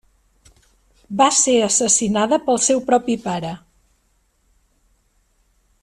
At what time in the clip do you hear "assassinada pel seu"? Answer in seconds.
1.65-2.81